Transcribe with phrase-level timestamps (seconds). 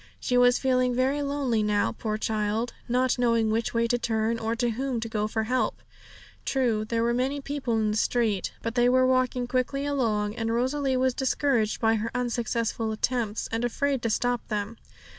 [0.19, 4.55] She was feeling very lonely now, poor child, not knowing which way to turn, or
[4.55, 5.79] to whom to go for help.
[6.43, 10.51] True, there wore many people in the street, but they were walking quickly along, and
[10.51, 14.75] Rosalie was discouraged by her unsuccessful attempts, and afraid to stop them.